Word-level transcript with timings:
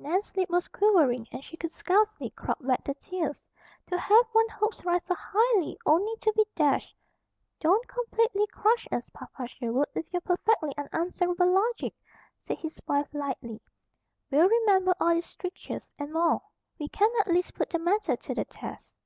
Nan's 0.00 0.34
lip 0.34 0.50
was 0.50 0.66
quivering 0.66 1.28
and 1.30 1.44
she 1.44 1.56
could 1.56 1.70
scarcely 1.70 2.30
crowd 2.30 2.58
back 2.66 2.82
the 2.82 2.94
tears. 2.94 3.44
To 3.86 3.96
have 3.96 4.26
one's 4.34 4.50
hopes 4.50 4.84
rise 4.84 5.04
so 5.04 5.14
high 5.16 5.76
only 5.86 6.16
to 6.20 6.32
be 6.34 6.44
dashed. 6.56 6.96
"Don't 7.60 7.86
completely 7.86 8.48
crush 8.48 8.88
us, 8.90 9.08
Papa 9.10 9.46
Sherwood, 9.46 9.86
with 9.94 10.12
your 10.12 10.22
perfectly 10.22 10.72
unanswerable 10.76 11.46
logic," 11.52 11.94
said 12.40 12.58
his 12.58 12.80
wife 12.88 13.06
lightly. 13.14 13.62
"We'll 14.32 14.48
remember 14.48 14.96
all 14.98 15.14
these 15.14 15.26
strictures, 15.26 15.92
and 15.96 16.12
more. 16.12 16.42
We 16.80 16.88
can 16.88 17.10
at 17.20 17.28
least 17.28 17.54
put 17.54 17.70
the 17.70 17.78
matter 17.78 18.16
to 18.16 18.34
the 18.34 18.46
test." 18.46 18.96